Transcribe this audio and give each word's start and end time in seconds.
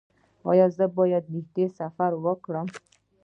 ایا 0.49 0.67
زه 0.77 0.85
باید 0.97 1.23
نږدې 1.33 1.65
سفر 1.79 2.11
وکړم؟ 2.23 2.67